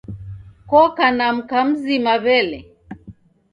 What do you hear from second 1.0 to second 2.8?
na mka mzima wele?